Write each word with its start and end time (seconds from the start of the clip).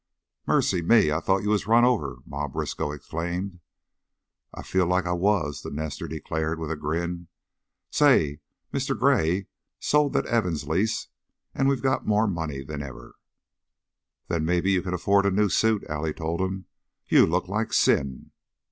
"Mercy 0.47 0.81
me! 0.81 1.11
I 1.11 1.19
thought 1.19 1.43
you 1.43 1.49
was 1.51 1.67
run 1.67 1.85
over," 1.85 2.17
Ma 2.25 2.47
Briskow 2.47 2.91
exclaimed. 2.91 3.59
"I 4.51 4.63
feel 4.63 4.87
like 4.87 5.05
I 5.05 5.11
was," 5.11 5.61
the 5.61 5.69
nester 5.69 6.07
declared, 6.07 6.57
with 6.57 6.71
a 6.71 6.75
grin. 6.75 7.27
"Say! 7.91 8.39
Mister 8.71 8.95
Gray 8.95 9.45
sold 9.79 10.13
the 10.13 10.21
Evans 10.25 10.67
lease 10.67 11.09
an' 11.53 11.67
we 11.67 11.79
got 11.79 12.07
more 12.07 12.25
money 12.25 12.63
than 12.63 12.81
ever." 12.81 13.13
"Then 14.27 14.43
mebbe 14.43 14.65
you 14.65 14.81
can 14.81 14.95
afford 14.95 15.27
a 15.27 15.29
new 15.29 15.49
suit," 15.49 15.83
Allie 15.87 16.13
told 16.13 16.41
him. 16.41 16.65
"You 17.07 17.27
look 17.27 17.47
like 17.47 17.71
sin." 17.71 18.31